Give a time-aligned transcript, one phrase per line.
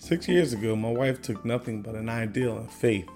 [0.00, 3.06] Six years ago, my wife took nothing but an ideal and faith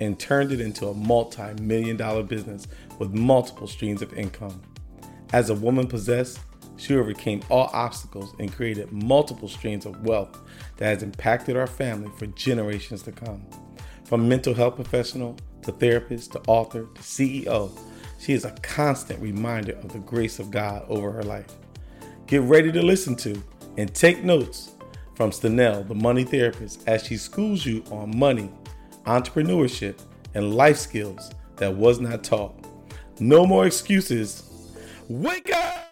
[0.00, 2.66] and turned it into a multi million dollar business
[2.98, 4.62] with multiple streams of income.
[5.34, 6.40] As a woman possessed,
[6.76, 10.40] she overcame all obstacles and created multiple streams of wealth
[10.78, 13.46] that has impacted our family for generations to come.
[14.04, 17.70] From mental health professional to therapist to author to CEO,
[18.18, 21.52] she is a constant reminder of the grace of God over her life.
[22.26, 23.44] Get ready to listen to
[23.76, 24.70] and take notes
[25.14, 28.50] from Stanell, the money therapist, as she schools you on money,
[29.06, 30.00] entrepreneurship,
[30.34, 32.54] and life skills that was not taught.
[33.20, 34.42] No more excuses.
[35.08, 35.84] Wake up!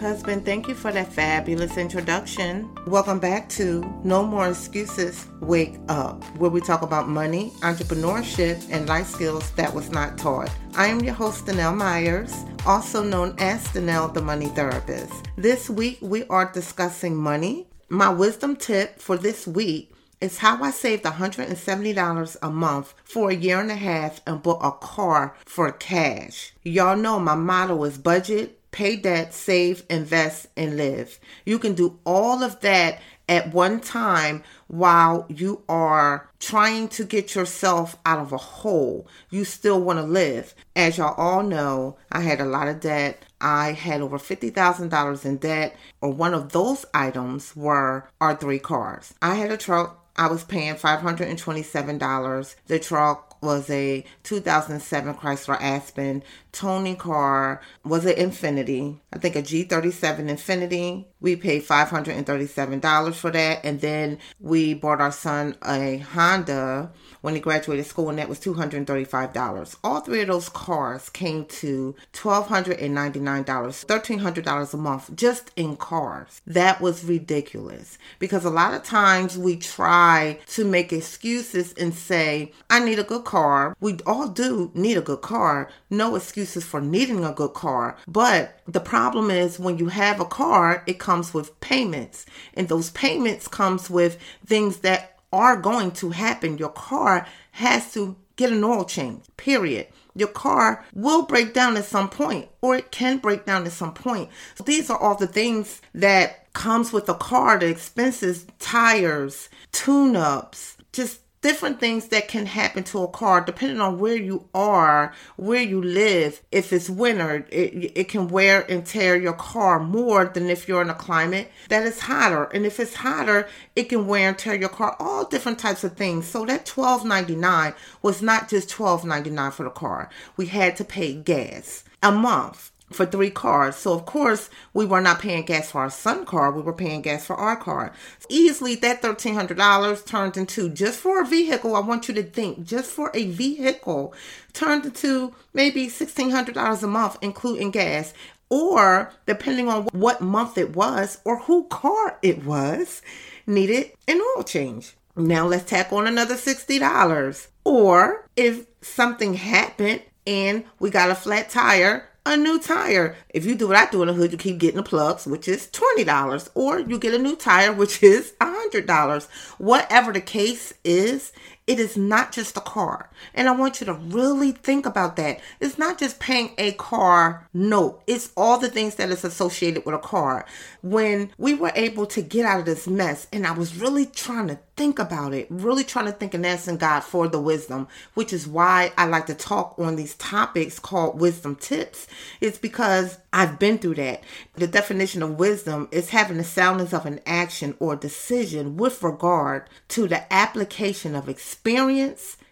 [0.00, 2.74] Husband, thank you for that fabulous introduction.
[2.86, 8.88] Welcome back to No More Excuses Wake Up, where we talk about money, entrepreneurship, and
[8.88, 10.50] life skills that was not taught.
[10.74, 12.32] I am your host, Stanell Myers,
[12.66, 15.28] also known as Stanell the Money Therapist.
[15.36, 17.66] This week we are discussing money.
[17.88, 23.34] My wisdom tip for this week is how I saved $170 a month for a
[23.34, 26.52] year and a half and bought a car for cash.
[26.62, 31.18] Y'all know my motto is budget, pay debt, save, invest, and live.
[31.46, 37.34] You can do all of that at one time while you are trying to get
[37.36, 39.06] yourself out of a hole.
[39.30, 40.54] You still want to live.
[40.74, 43.24] As y'all all know, I had a lot of debt.
[43.40, 49.14] I had over $50,000 in debt, or one of those items were our three cars.
[49.22, 49.96] I had a truck.
[50.16, 52.54] I was paying $527.
[52.66, 56.22] The truck was a 2007 Chrysler Aspen.
[56.52, 61.04] Tony car was an Infiniti, I think a G37 Infiniti.
[61.20, 63.64] We paid $537 for that.
[63.64, 68.40] And then we bought our son a Honda when he graduated school, and that was
[68.40, 69.76] $235.
[69.84, 76.40] All three of those cars came to $1,299, $1,300 a month just in cars.
[76.46, 82.52] That was ridiculous because a lot of times we try to make excuses and say,
[82.68, 83.76] I need a good car.
[83.80, 85.70] We all do need a good car.
[85.88, 87.96] No excuses for needing a good car.
[88.08, 92.26] But the problem is when you have a car, it comes with payments.
[92.54, 96.58] And those payments comes with things that are going to happen.
[96.58, 99.86] Your car has to get an oil change, period.
[100.16, 103.94] Your car will break down at some point, or it can break down at some
[103.94, 104.28] point.
[104.56, 110.76] So these are all the things that comes with a car, the expenses, tires, tune-ups,
[110.92, 115.62] just different things that can happen to a car depending on where you are, where
[115.62, 116.42] you live.
[116.52, 120.82] If it's winter, it, it can wear and tear your car more than if you're
[120.82, 122.44] in a climate that is hotter.
[122.44, 125.96] And if it's hotter, it can wear and tear your car, all different types of
[125.96, 126.26] things.
[126.26, 130.10] So that $12.99 was not just $12.99 for the car.
[130.36, 133.76] We had to pay gas a month for three cars.
[133.76, 137.02] So of course we were not paying gas for our son car, we were paying
[137.02, 137.92] gas for our car.
[138.28, 142.22] Easily that thirteen hundred dollars turned into just for a vehicle, I want you to
[142.22, 144.14] think, just for a vehicle
[144.52, 148.12] turned into maybe sixteen hundred dollars a month, including gas.
[148.52, 153.00] Or depending on what month it was or who car it was,
[153.46, 154.96] needed an oil change.
[155.16, 157.46] Now let's tack on another $60.
[157.64, 163.16] Or if something happened and we got a flat tire, a new tire.
[163.30, 165.48] If you do what I do in the hood, you keep getting the plugs, which
[165.48, 169.28] is $20, or you get a new tire, which is $100.
[169.58, 171.32] Whatever the case is,
[171.66, 173.10] it is not just a car.
[173.34, 175.40] And I want you to really think about that.
[175.60, 179.94] It's not just paying a car note, it's all the things that is associated with
[179.94, 180.46] a car.
[180.82, 184.48] When we were able to get out of this mess, and I was really trying
[184.48, 188.32] to think about it, really trying to think and asking God for the wisdom, which
[188.32, 192.06] is why I like to talk on these topics called wisdom tips.
[192.40, 194.24] It's because I've been through that.
[194.54, 199.68] The definition of wisdom is having the soundness of an action or decision with regard
[199.88, 201.59] to the application of experience,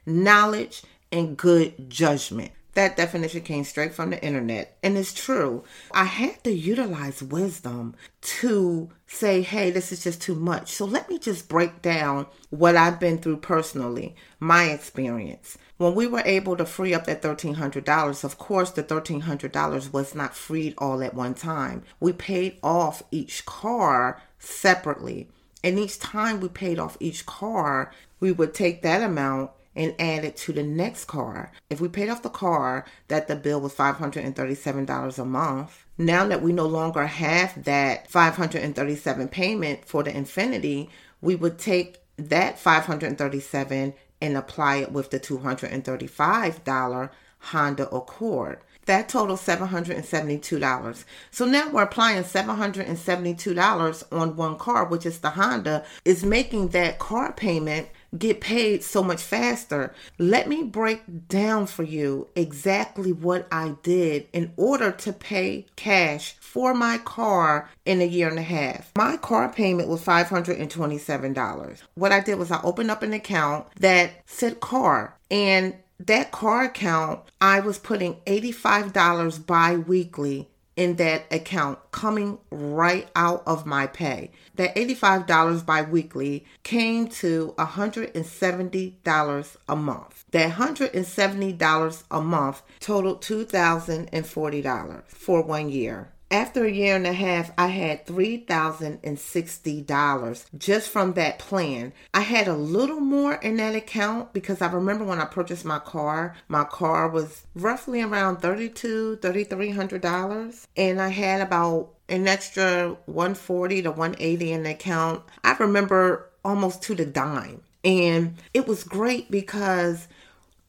[0.06, 2.52] knowledge, and good judgment.
[2.74, 4.78] That definition came straight from the internet.
[4.84, 5.64] And it's true.
[5.90, 10.70] I had to utilize wisdom to say, hey, this is just too much.
[10.70, 15.58] So let me just break down what I've been through personally, my experience.
[15.78, 20.36] When we were able to free up that $1,300, of course, the $1,300 was not
[20.36, 21.82] freed all at one time.
[21.98, 25.28] We paid off each car separately.
[25.64, 30.24] And each time we paid off each car, we would take that amount and add
[30.24, 31.52] it to the next car.
[31.70, 35.86] If we paid off the car, that the bill was $537 a month.
[35.96, 40.88] Now that we no longer have that 537 payment for the Infiniti,
[41.20, 48.58] we would take that 537 and apply it with the $235 Honda Accord.
[48.86, 51.04] That totals $772.
[51.30, 56.98] So now we're applying $772 on one car, which is the Honda, is making that
[56.98, 59.94] car payment get paid so much faster.
[60.18, 66.36] Let me break down for you exactly what I did in order to pay cash
[66.40, 68.92] for my car in a year and a half.
[68.96, 71.82] My car payment was $527.
[71.94, 76.64] What I did was I opened up an account that said car and that car
[76.64, 80.48] account, I was putting $85 bi weekly
[80.78, 84.30] in that account coming right out of my pay.
[84.54, 90.24] That $85 bi weekly came to $170 a month.
[90.30, 96.12] That $170 a month totaled $2,040 for one year.
[96.30, 101.94] After a year and a half, I had $3,060 just from that plan.
[102.12, 105.78] I had a little more in that account because I remember when I purchased my
[105.78, 110.66] car, my car was roughly around $3,200, $3,300.
[110.76, 115.22] And I had about an extra 140 to 180 in the account.
[115.42, 117.62] I remember almost to the dime.
[117.84, 120.08] And it was great because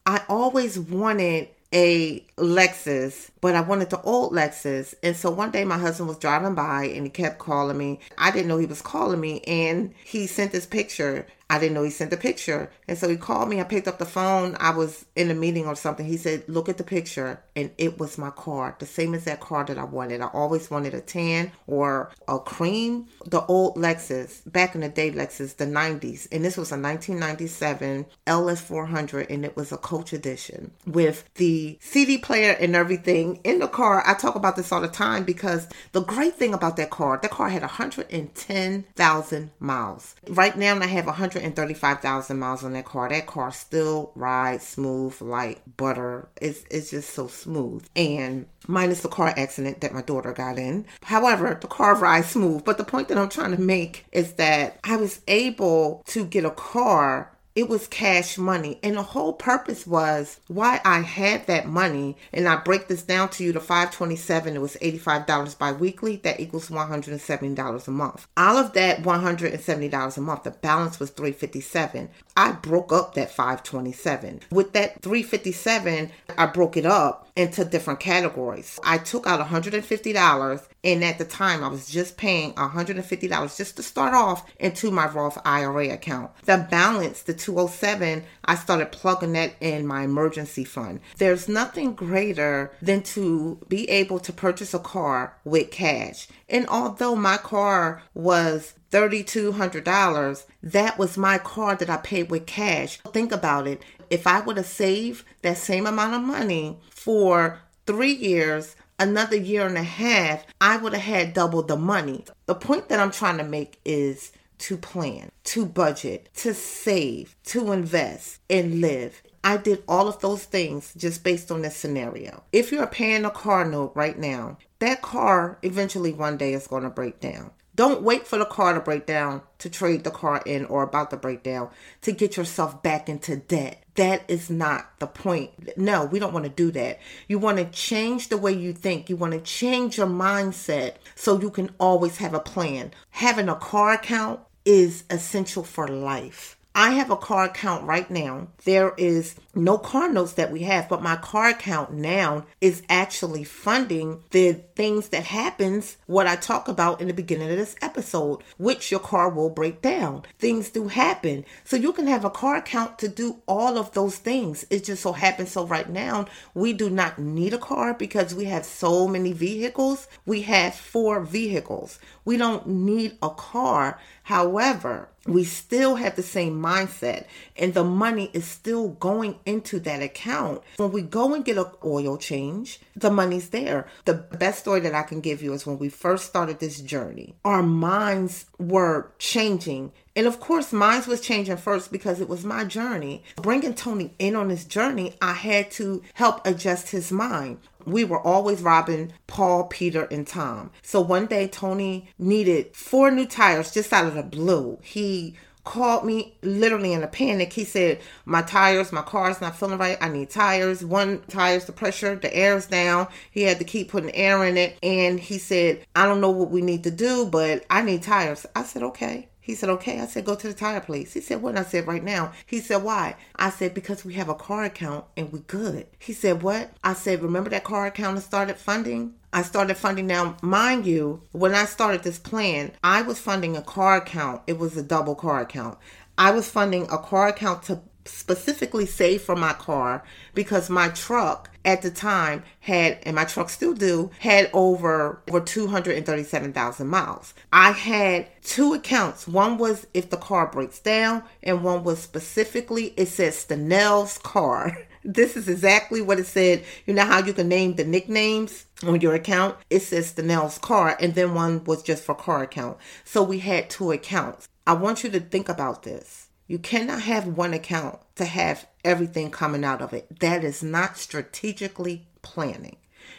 [0.06, 4.94] I always wanted a Lexus, but I wanted the old Lexus.
[5.03, 8.00] And so one day my husband was driving by and he kept calling me.
[8.18, 11.83] I didn't know he was calling me and he sent this picture I didn't know
[11.83, 12.69] he sent the picture.
[12.88, 13.59] And so he called me.
[13.59, 14.56] I picked up the phone.
[14.59, 16.06] I was in a meeting or something.
[16.06, 17.41] He said, Look at the picture.
[17.56, 20.21] And it was my car, the same as that car that I wanted.
[20.21, 23.07] I always wanted a tan or a cream.
[23.25, 26.27] The old Lexus, back in the day, Lexus, the 90s.
[26.31, 32.19] And this was a 1997 LS400, and it was a coach edition with the CD
[32.19, 34.04] player and everything in the car.
[34.06, 37.31] I talk about this all the time because the great thing about that car, that
[37.31, 40.16] car had 110,000 miles.
[40.28, 43.10] Right now, I have 135,000 miles on that car.
[43.10, 46.30] That car still rides smooth like butter.
[46.42, 47.86] It's, it's just so smooth.
[47.96, 50.86] And minus the car accident that my daughter got in.
[51.04, 52.64] However, the car rides smooth.
[52.64, 56.46] But the point that I'm trying to make is that I was able to get
[56.46, 58.80] a car it was cash money.
[58.82, 62.16] And the whole purpose was why I had that money.
[62.32, 66.16] And I break this down to you the 527, it was $85 bi-weekly.
[66.24, 68.28] That equals $170 a month.
[68.38, 72.10] All of that $170 a month, the balance was 357.
[72.38, 74.40] I broke up that 527.
[74.52, 78.80] With that 357, I broke it up into different categories.
[78.86, 83.84] I took out $150 and at the time I was just paying $150 just to
[83.84, 86.31] start off into my Roth IRA account.
[86.46, 91.02] The balance, the 207, I started plugging that in my emergency fund.
[91.18, 96.28] There's nothing greater than to be able to purchase a car with cash.
[96.48, 103.00] And although my car was $3,200, that was my car that I paid with cash.
[103.14, 103.82] Think about it.
[104.10, 109.66] If I would have saved that same amount of money for three years, another year
[109.66, 112.25] and a half, I would have had double the money.
[112.46, 117.72] The point that I'm trying to make is to plan, to budget, to save, to
[117.72, 119.24] invest, and live.
[119.44, 122.44] I did all of those things just based on this scenario.
[122.51, 126.84] If you're paying a car note right now, that car eventually one day is going
[126.84, 127.52] to break down.
[127.76, 131.12] Don't wait for the car to break down to trade the car in or about
[131.12, 131.70] to break down
[132.02, 133.81] to get yourself back into debt.
[133.96, 135.78] That is not the point.
[135.78, 137.00] No, we don't want to do that.
[137.30, 139.10] You want to change the way you think.
[139.10, 142.92] You want to change your mindset so you can always have a plan.
[143.12, 146.58] Having a car account is essential for life.
[146.79, 148.48] I have a car account right now.
[148.63, 153.43] There is no car notes that we have, but my car account now is actually
[153.43, 158.43] funding the things that happens what I talk about in the beginning of this episode,
[158.57, 160.24] which your car will break down.
[160.38, 161.43] Things do happen.
[161.65, 164.65] So you can have a car account to do all of those things.
[164.69, 168.45] It just so happens so right now we do not need a car because we
[168.45, 170.07] have so many vehicles.
[170.25, 172.00] We have four vehicles.
[172.24, 174.00] We don't need a car.
[174.24, 180.01] However, we still have the same mindset and the money is still going into that
[180.01, 180.62] account.
[180.77, 183.88] When we go and get an oil change, the money's there.
[184.05, 187.36] The best story that I can give you is when we first started this journey,
[187.45, 192.65] our minds were changing and of course, mine was changing first because it was my
[192.65, 193.24] journey.
[193.38, 197.59] Bringing Tony in on this journey, I had to help adjust his mind.
[197.89, 200.72] We were always robbing Paul, Peter, and Tom.
[200.81, 204.79] So one day, Tony needed four new tires just out of the blue.
[204.84, 207.53] He called me literally in a panic.
[207.53, 209.98] He said, My tires, my car's not feeling right.
[210.01, 210.84] I need tires.
[210.84, 213.08] One tire's the pressure, the air's down.
[213.29, 214.77] He had to keep putting air in it.
[214.81, 218.46] And he said, I don't know what we need to do, but I need tires.
[218.55, 219.29] I said, Okay.
[219.50, 220.00] He said, okay.
[220.00, 221.13] I said, go to the tire place.
[221.13, 221.58] He said, what?
[221.58, 222.34] I said, right now.
[222.46, 223.15] He said, why?
[223.36, 225.88] I said, because we have a car account and we're good.
[225.98, 226.70] He said, what?
[226.84, 229.15] I said, remember that car account I started funding?
[229.34, 233.63] I started funding now, mind you, when I started this plan, I was funding a
[233.63, 234.44] car account.
[234.46, 235.79] It was a double car account.
[236.15, 240.03] I was funding a car account to specifically save for my car
[240.34, 245.41] because my truck at the time had and my truck still do had over over
[245.41, 247.34] 237,000 miles.
[247.51, 249.27] I had two accounts.
[249.27, 254.77] One was if the car breaks down and one was specifically it says Stanell's car.
[255.01, 256.65] This is exactly what it said.
[256.86, 259.56] You know how you can name the nicknames on your account?
[259.70, 262.77] It says Stanell's car and then one was just for car account.
[263.06, 264.50] So we had two accounts.
[264.68, 269.29] I want you to think about this you cannot have one account to have everything
[269.29, 270.20] coming out of it.
[270.20, 272.77] That is not strategically planning.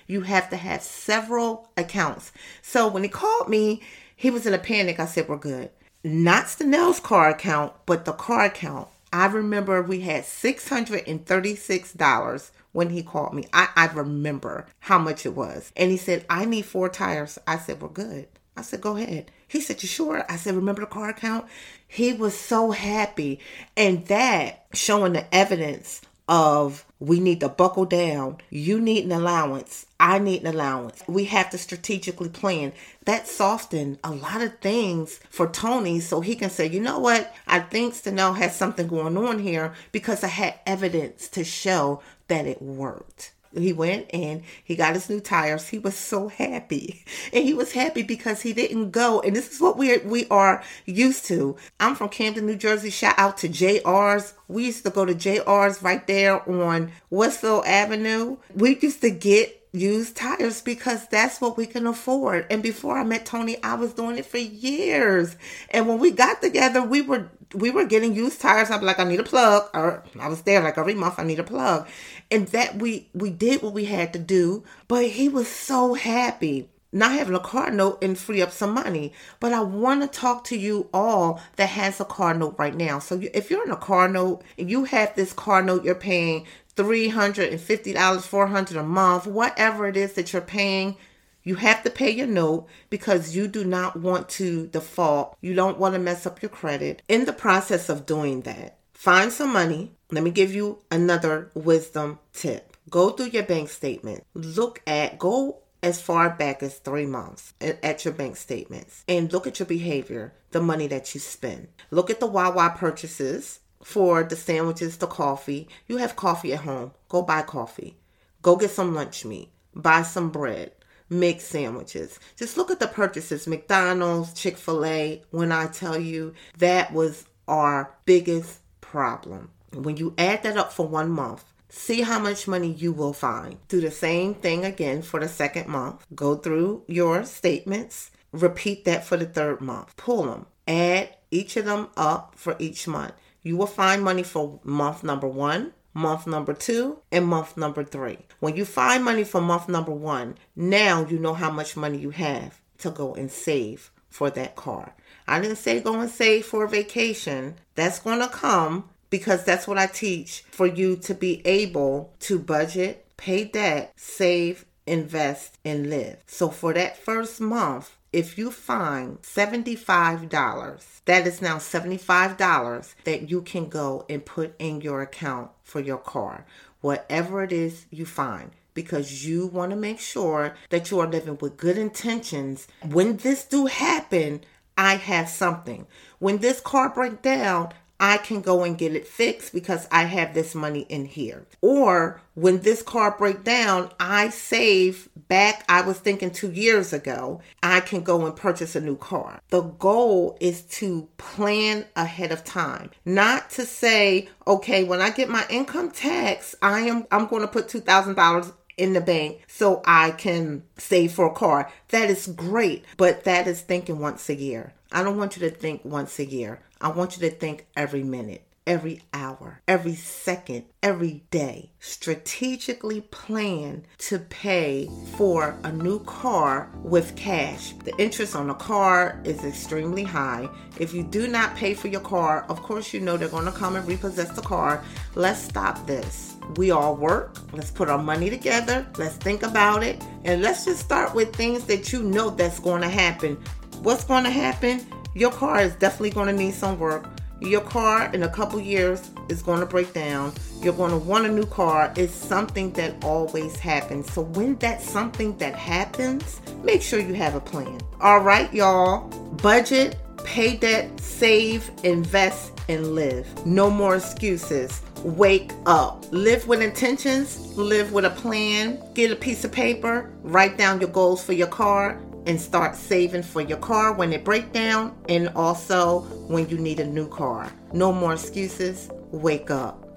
[0.09, 2.33] You have to have several accounts.
[2.61, 3.83] So when he called me,
[4.17, 4.99] he was in a panic.
[4.99, 5.71] I said, We're good.
[6.03, 8.89] Not Stanell's car account, but the car account.
[9.13, 13.45] I remember we had $636 when he called me.
[13.53, 15.71] I, I remember how much it was.
[15.77, 17.39] And he said, I need four tires.
[17.47, 18.27] I said, We're good.
[18.57, 19.31] I said, Go ahead.
[19.49, 20.25] He said, You sure?
[20.29, 21.47] I said, Remember the car account?
[21.87, 23.41] He was so happy.
[23.77, 28.39] And that showing the evidence of we need to buckle down.
[28.51, 29.87] You need an allowance.
[29.99, 31.03] I need an allowance.
[31.09, 32.73] We have to strategically plan.
[33.05, 37.35] That softened a lot of things for Tony so he can say, you know what?
[37.49, 42.47] I think Stanell has something going on here because I had evidence to show that
[42.47, 45.69] it worked he went and he got his new tires.
[45.69, 47.05] He was so happy.
[47.33, 49.21] And he was happy because he didn't go.
[49.21, 51.57] And this is what we are, we are used to.
[51.79, 52.91] I'm from Camden, New Jersey.
[52.91, 54.35] Shout out to JR's.
[54.49, 58.39] We used to go to JR's right there on Westville Avenue.
[58.55, 62.47] We used to get used tires because that's what we can afford.
[62.51, 65.37] And before I met Tony, I was doing it for years.
[65.71, 68.71] And when we got together, we were we were getting used tires.
[68.71, 69.69] I'm like, I need a plug.
[69.75, 71.89] Or I was there like every month, I need a plug.
[72.31, 74.65] And that we we did what we had to do.
[74.89, 79.13] But he was so happy not having a car note and free up some money.
[79.39, 82.99] But I want to talk to you all that has a car note right now.
[82.99, 86.47] So if you're in a car note and you have this car note you're paying
[86.77, 87.59] $350,
[87.95, 90.97] $400 a month, whatever it is that you're paying,
[91.43, 95.37] you have to pay your note because you do not want to default.
[95.41, 97.03] You don't want to mess up your credit.
[97.09, 99.91] In the process of doing that, find some money.
[100.11, 102.77] Let me give you another wisdom tip.
[102.91, 104.25] Go through your bank statement.
[104.35, 109.47] Look at, go as far back as three months at your bank statements and look
[109.47, 111.69] at your behavior, the money that you spend.
[111.91, 115.67] Look at the Wawa purchases for the sandwiches, the coffee.
[115.89, 116.93] You have coffee at home.
[117.09, 117.97] Go buy coffee.
[118.43, 119.49] Go get some lunch meat.
[119.75, 120.73] Buy some bread.
[121.09, 122.21] Make sandwiches.
[122.37, 125.23] Just look at the purchases McDonald's, Chick fil A.
[125.31, 128.59] When I tell you that was our biggest
[128.91, 129.51] problem.
[129.73, 133.57] When you add that up for one month, see how much money you will find.
[133.69, 136.05] Do the same thing again for the second month.
[136.13, 138.11] Go through your statements.
[138.33, 139.97] Repeat that for the third month.
[139.97, 140.47] Pull them.
[140.67, 143.13] Add each of them up for each month.
[143.43, 148.19] You will find money for month number one, month number two, and month number three.
[148.41, 152.11] When you find money for month number one, now you know how much money you
[152.11, 154.95] have to go and save for that car.
[155.27, 157.55] I didn't say go and save for a vacation.
[157.77, 162.39] That's going to come because that's what I teach for you to be able to
[162.39, 166.19] budget, pay debt, save, invest, and live.
[166.27, 173.43] So for that first month, if you find $75, that is now $75 that you
[173.43, 176.45] can go and put in your account for your car,
[176.81, 178.51] whatever it is you find.
[178.75, 182.69] Because you want to make sure that you are living with good intentions.
[182.85, 184.43] When this do happen,
[184.77, 185.87] I have something.
[186.19, 190.33] When this car break down, I can go and get it fixed because I have
[190.33, 191.47] this money in here.
[191.61, 197.43] Or when this car break down, I save back, I was thinking two years ago,
[197.63, 199.43] I can go and purchase a new car.
[199.51, 205.29] The goal is to plan ahead of time, not to say, okay, when I get
[205.29, 210.11] my income tax, I am, I'm going to put $2,000 in the bank so I
[210.13, 211.71] can save for a car.
[211.89, 214.73] That is great, but that is thinking once a year.
[214.91, 216.61] I don't want you to think once a year.
[216.81, 221.71] I want you to think every minute, every hour, every second, every day.
[221.81, 227.73] Strategically plan to pay for a new car with cash.
[227.85, 230.49] The interest on a car is extremely high.
[230.79, 233.53] If you do not pay for your car, of course, you know they're going to
[233.53, 234.85] come and repossess the car.
[235.15, 236.37] Let's stop this.
[236.57, 237.39] We all work.
[237.53, 238.87] Let's put our money together.
[238.99, 240.03] Let's think about it.
[240.25, 243.37] And let's just start with things that you know that's going to happen.
[243.83, 244.87] What's going to happen?
[245.15, 247.07] your car is definitely going to need some work.
[247.41, 250.33] Your car in a couple years is going to break down.
[250.61, 251.93] You're going to want a new car.
[251.97, 254.13] It's something that always happens.
[254.13, 257.81] So when that something that happens, make sure you have a plan.
[258.01, 259.09] All right, y'all.
[259.43, 263.27] Budget, pay debt, save, invest, and live.
[263.47, 264.83] No more excuses.
[265.03, 266.05] Wake up.
[266.13, 268.79] Live with intentions, live with a plan.
[268.93, 273.23] Get a piece of paper, write down your goals for your car, and start saving
[273.23, 277.53] for your car when it breaks down and also when you need a new car.
[277.73, 278.91] No more excuses.
[279.13, 279.90] Wake up.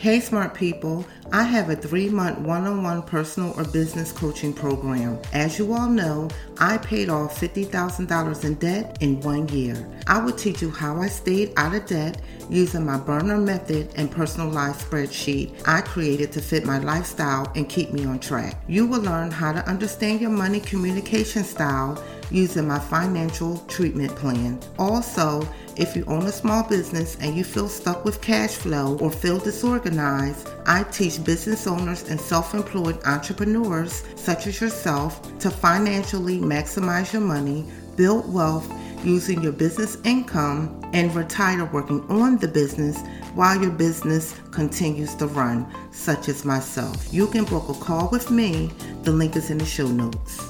[0.00, 1.04] Hey, smart people.
[1.30, 5.20] I have a three month one on one personal or business coaching program.
[5.34, 9.86] As you all know, I paid off $50,000 in debt in one year.
[10.06, 14.10] I will teach you how I stayed out of debt using my burner method and
[14.10, 18.56] personalized spreadsheet I created to fit my lifestyle and keep me on track.
[18.68, 24.58] You will learn how to understand your money communication style using my financial treatment plan.
[24.78, 25.46] Also,
[25.76, 29.38] if you own a small business and you feel stuck with cash flow or feel
[29.38, 37.12] disorganized, I teach business owners and self employed entrepreneurs, such as yourself, to financially maximize
[37.12, 37.64] your money,
[37.96, 38.70] build wealth
[39.04, 43.00] using your business income, and retire working on the business
[43.34, 47.12] while your business continues to run, such as myself.
[47.12, 48.70] You can book a call with me.
[49.02, 50.49] The link is in the show notes.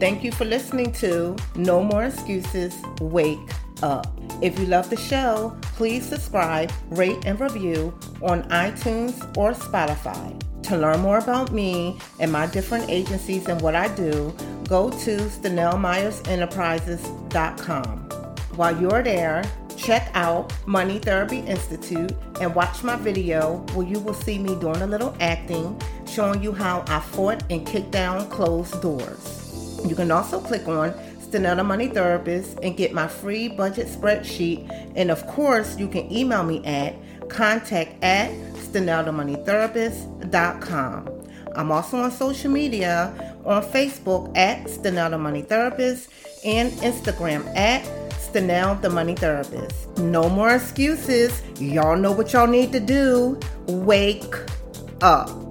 [0.00, 3.50] Thank you for listening to No More Excuses Wake
[3.82, 4.06] Up.
[4.40, 7.92] If you love the show, please subscribe, rate, and review
[8.22, 10.40] on iTunes or Spotify.
[10.62, 14.34] To learn more about me and my different agencies and what I do,
[14.66, 17.98] go to StanelMyersEnterprises.com.
[18.56, 19.44] While you're there,
[19.76, 24.80] check out Money Therapy Institute and watch my video where you will see me doing
[24.80, 29.49] a little acting, showing you how I fought and kicked down closed doors.
[29.86, 34.92] You can also click on Stanella Money Therapist and get my free budget spreadsheet.
[34.96, 36.94] And of course, you can email me at
[37.28, 38.30] contact at
[38.72, 41.20] StaneldaMoneyTherapist.com.
[41.56, 46.10] I'm also on social media on Facebook at Stanella Money Therapist
[46.44, 49.98] and Instagram at Stanell the Money Therapist.
[49.98, 51.42] No more excuses.
[51.60, 53.38] Y'all know what y'all need to do.
[53.66, 54.34] Wake
[55.02, 55.49] up.